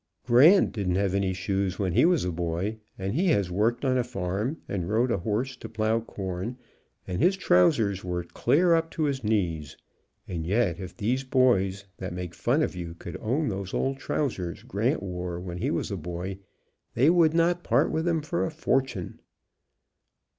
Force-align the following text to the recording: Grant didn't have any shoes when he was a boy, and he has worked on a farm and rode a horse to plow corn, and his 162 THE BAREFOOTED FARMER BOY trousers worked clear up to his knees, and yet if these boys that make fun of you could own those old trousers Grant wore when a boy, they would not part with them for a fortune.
Grant 0.25 0.71
didn't 0.71 0.95
have 0.95 1.13
any 1.13 1.31
shoes 1.31 1.77
when 1.77 1.93
he 1.93 2.05
was 2.05 2.25
a 2.25 2.31
boy, 2.31 2.79
and 2.97 3.13
he 3.13 3.27
has 3.27 3.51
worked 3.51 3.85
on 3.85 3.99
a 3.99 4.03
farm 4.03 4.57
and 4.67 4.89
rode 4.89 5.11
a 5.11 5.19
horse 5.19 5.55
to 5.57 5.69
plow 5.69 5.99
corn, 5.99 6.57
and 7.07 7.21
his 7.21 7.35
162 7.37 7.43
THE 7.45 7.83
BAREFOOTED 7.85 8.01
FARMER 8.01 8.21
BOY 8.23 8.23
trousers 8.23 8.31
worked 8.31 8.33
clear 8.33 8.73
up 8.73 8.89
to 8.93 9.03
his 9.03 9.23
knees, 9.23 9.77
and 10.27 10.47
yet 10.47 10.79
if 10.79 10.97
these 10.97 11.23
boys 11.23 11.85
that 11.97 12.13
make 12.15 12.33
fun 12.33 12.63
of 12.63 12.75
you 12.75 12.95
could 12.95 13.17
own 13.21 13.49
those 13.49 13.75
old 13.75 13.99
trousers 13.99 14.63
Grant 14.63 15.03
wore 15.03 15.39
when 15.39 15.61
a 15.63 15.95
boy, 15.97 16.39
they 16.95 17.11
would 17.11 17.35
not 17.35 17.63
part 17.63 17.91
with 17.91 18.05
them 18.05 18.23
for 18.23 18.43
a 18.43 18.49
fortune. 18.49 19.19